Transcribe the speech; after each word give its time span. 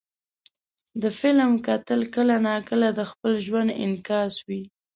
د 1.01 1.03
فلم 1.19 1.51
کتل 1.67 2.01
کله 2.15 2.35
ناکله 2.47 2.87
د 2.93 3.01
خپل 3.11 3.33
ژوند 3.45 3.69
انعکاس 3.83 4.33
وي. 4.47 4.61